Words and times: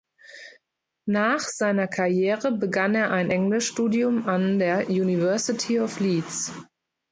Nach 1.05 1.37
seiner 1.41 1.87
Karriere 1.87 2.51
begann 2.51 2.95
er 2.95 3.11
ein 3.11 3.29
Englischstudium 3.29 4.27
an 4.27 4.57
der 4.57 4.89
University 4.89 5.79
of 5.79 5.99
Leeds. 5.99 6.51